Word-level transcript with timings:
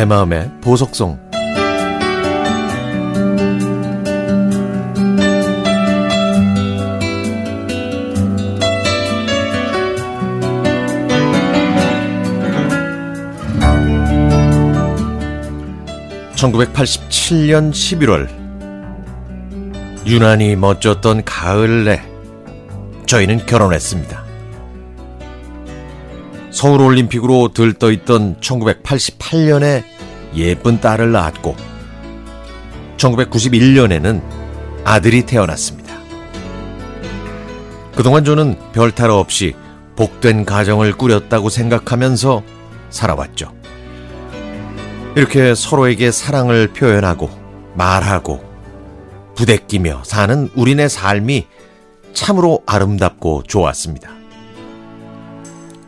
내 0.00 0.06
마음의 0.06 0.50
보석송 0.62 1.20
(1987년 16.34 17.70
11월) 17.70 18.26
유난히 20.06 20.56
멋졌던 20.56 21.24
가을 21.26 21.84
내 21.84 22.02
저희는 23.04 23.44
결혼했습니다. 23.44 24.24
서울올림픽으로 26.52 27.52
들떠있던 27.52 28.36
1988년에 28.40 29.89
예쁜 30.34 30.80
딸을 30.80 31.12
낳았고 31.12 31.56
1991년에는 32.96 34.22
아들이 34.84 35.26
태어났습니다. 35.26 35.94
그동안 37.94 38.24
저는 38.24 38.56
별탈 38.72 39.10
없이 39.10 39.54
복된 39.96 40.44
가정을 40.44 40.92
꾸렸다고 40.92 41.50
생각하면서 41.50 42.42
살아왔죠. 42.90 43.52
이렇게 45.16 45.54
서로에게 45.54 46.12
사랑을 46.12 46.68
표현하고 46.68 47.28
말하고 47.74 48.42
부대끼며 49.34 50.02
사는 50.04 50.48
우리네 50.54 50.88
삶이 50.88 51.46
참으로 52.12 52.62
아름답고 52.66 53.44
좋았습니다. 53.44 54.10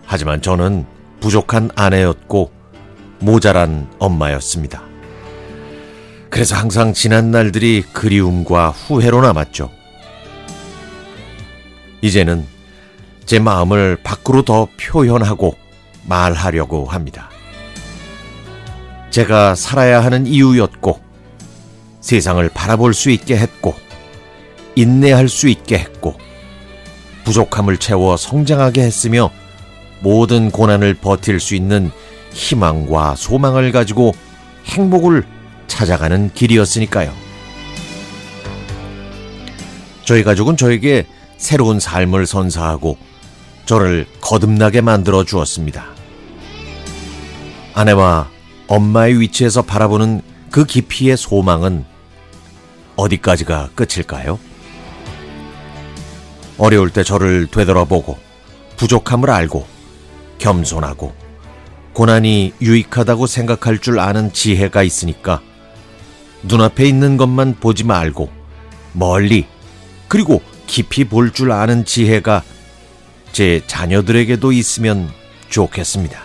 하지만 0.05 0.43
저는 0.43 0.87
부족한 1.21 1.71
아내였고 1.75 2.51
모자란 3.23 3.89
엄마였습니다. 3.99 4.83
그래서 6.29 6.57
항상 6.57 6.93
지난 6.93 7.31
날들이 7.31 7.85
그리움과 7.93 8.71
후회로 8.71 9.21
남았죠. 9.23 9.71
이제는 12.01 12.47
제 13.25 13.39
마음을 13.39 13.97
밖으로 14.03 14.43
더 14.43 14.67
표현하고 14.81 15.57
말하려고 16.05 16.87
합니다. 16.87 17.31
제가 19.11 19.55
살아야 19.55 20.03
하는 20.03 20.27
이유였고, 20.27 21.01
세상을 22.01 22.49
바라볼 22.49 22.95
수 22.95 23.11
있게 23.11 23.37
했고, 23.37 23.75
인내할 24.75 25.29
수 25.29 25.49
있게 25.49 25.79
했고, 25.79 26.17
부족함을 27.25 27.77
채워 27.77 28.17
성장하게 28.17 28.83
했으며, 28.83 29.31
모든 30.01 30.51
고난을 30.51 30.95
버틸 30.95 31.39
수 31.39 31.55
있는 31.55 31.93
희망과 32.33 33.17
소망을 33.17 33.73
가지고 33.73 34.15
행복을 34.67 35.25
찾아가는 35.67 36.31
길이었으니까요. 36.33 37.13
저희 40.05 40.23
가족은 40.23 40.57
저에게 40.57 41.07
새로운 41.39 41.81
삶을 41.81 42.27
선사하고 42.27 42.99
저를 43.65 44.07
거듭나게 44.21 44.81
만들어 44.81 45.25
주었습니다. 45.25 45.87
아내와 47.75 48.29
엄마의 48.67 49.21
위치에서 49.21 49.63
바라보는 49.63 50.23
그 50.51 50.65
깊이의 50.65 51.17
소망은 51.17 51.85
어디까지가 52.97 53.71
끝일까요? 53.75 54.39
어려울 56.59 56.91
때 56.91 57.03
저를 57.03 57.47
되돌아보고 57.47 58.19
부족함을 58.77 59.31
알고 59.31 59.67
겸손하고 60.39 61.22
고난이 61.93 62.55
유익하다고 62.61 63.27
생각할 63.27 63.79
줄 63.79 63.99
아는 64.01 64.33
지혜가 64.33 64.83
있으니까 64.83 65.41
눈앞에 66.43 66.87
있는 66.87 67.17
것만 67.17 67.57
보지 67.61 67.85
말고 67.85 68.31
멀리 68.93 69.47
그리고 70.09 70.43
깊이 70.67 71.05
볼 71.05 71.33
줄 71.33 71.53
아는 71.53 71.85
지혜가 71.85 72.43
제 73.33 73.63
자녀들에게도 73.67 74.53
있으면 74.53 75.11
좋겠습니다. 75.49 76.21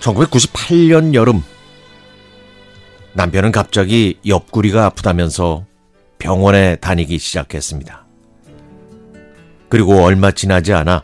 1998년 0.00 1.14
여름 1.14 1.42
남편은 3.14 3.52
갑자기 3.52 4.18
옆구리가 4.26 4.84
아프다면서 4.86 5.64
병원에 6.18 6.76
다니기 6.76 7.18
시작했습니다. 7.18 8.04
그리고 9.68 10.02
얼마 10.02 10.30
지나지 10.30 10.72
않아 10.72 11.02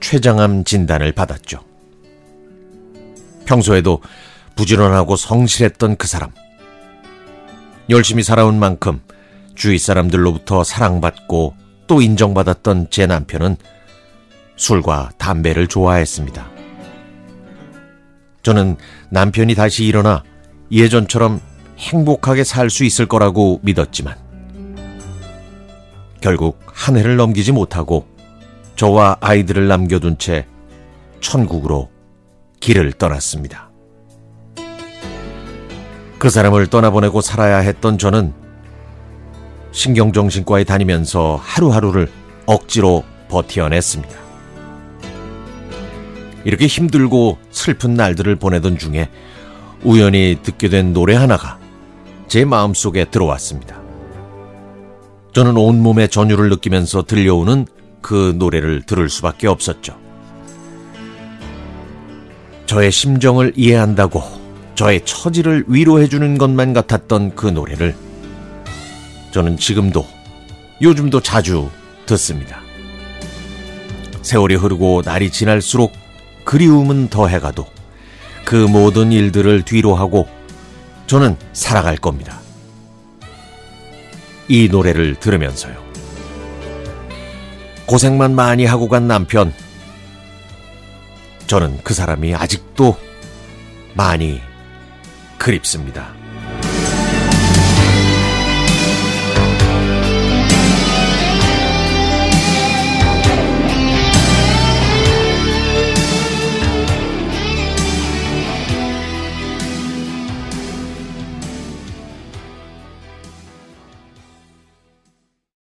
췌장암 0.00 0.64
진단을 0.64 1.12
받았죠. 1.12 1.60
평소에도 3.46 4.00
부지런하고 4.56 5.16
성실했던 5.16 5.96
그 5.96 6.06
사람. 6.06 6.30
열심히 7.88 8.22
살아온 8.22 8.58
만큼 8.58 9.00
주위 9.54 9.78
사람들로부터 9.78 10.64
사랑받고 10.64 11.54
또 11.86 12.00
인정받았던 12.00 12.88
제 12.90 13.06
남편은 13.06 13.56
술과 14.56 15.10
담배를 15.18 15.66
좋아했습니다. 15.66 16.48
저는 18.42 18.76
남편이 19.10 19.54
다시 19.54 19.84
일어나 19.84 20.22
예전처럼 20.70 21.40
행복하게 21.78 22.44
살 22.44 22.70
수 22.70 22.84
있을 22.84 23.06
거라고 23.06 23.58
믿었지만 23.62 24.14
결국 26.20 26.60
한 26.66 26.96
해를 26.96 27.16
넘기지 27.16 27.52
못하고 27.52 28.06
저와 28.80 29.18
아이들을 29.20 29.68
남겨둔 29.68 30.16
채 30.16 30.46
천국으로 31.20 31.90
길을 32.60 32.94
떠났습니다. 32.94 33.68
그 36.18 36.30
사람을 36.30 36.68
떠나보내고 36.68 37.20
살아야 37.20 37.58
했던 37.58 37.98
저는 37.98 38.32
신경정신과에 39.72 40.64
다니면서 40.64 41.38
하루하루를 41.42 42.10
억지로 42.46 43.04
버티어냈습니다. 43.28 44.18
이렇게 46.44 46.66
힘들고 46.66 47.36
슬픈 47.50 47.92
날들을 47.92 48.34
보내던 48.36 48.78
중에 48.78 49.10
우연히 49.84 50.38
듣게 50.42 50.70
된 50.70 50.94
노래 50.94 51.16
하나가 51.16 51.58
제 52.28 52.46
마음속에 52.46 53.04
들어왔습니다. 53.04 53.78
저는 55.34 55.58
온몸의 55.58 56.08
전율을 56.08 56.48
느끼면서 56.48 57.02
들려오는 57.02 57.66
그 58.00 58.34
노래를 58.36 58.82
들을 58.82 59.08
수밖에 59.08 59.46
없었죠. 59.46 59.98
저의 62.66 62.92
심정을 62.92 63.52
이해한다고 63.56 64.22
저의 64.74 65.04
처지를 65.04 65.64
위로해주는 65.66 66.38
것만 66.38 66.72
같았던 66.72 67.34
그 67.34 67.46
노래를 67.46 67.94
저는 69.32 69.56
지금도 69.56 70.06
요즘도 70.80 71.20
자주 71.20 71.68
듣습니다. 72.06 72.60
세월이 74.22 74.54
흐르고 74.54 75.02
날이 75.04 75.30
지날수록 75.30 75.92
그리움은 76.44 77.08
더해가도 77.08 77.66
그 78.44 78.54
모든 78.54 79.12
일들을 79.12 79.62
뒤로 79.62 79.94
하고 79.94 80.28
저는 81.06 81.36
살아갈 81.52 81.96
겁니다. 81.96 82.40
이 84.48 84.68
노래를 84.68 85.16
들으면서요. 85.16 85.89
고생만 87.90 88.36
많이 88.36 88.66
하고 88.66 88.86
간 88.88 89.08
남편. 89.08 89.52
저는 91.48 91.80
그 91.82 91.92
사람이 91.92 92.36
아직도 92.36 92.96
많이 93.94 94.40
그립습니다. 95.38 96.19